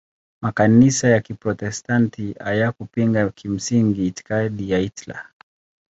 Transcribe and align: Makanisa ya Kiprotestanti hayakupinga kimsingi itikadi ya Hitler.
Makanisa 0.41 1.07
ya 1.09 1.19
Kiprotestanti 1.19 2.33
hayakupinga 2.39 3.29
kimsingi 3.29 4.07
itikadi 4.07 4.69
ya 4.71 4.79
Hitler. 4.79 5.29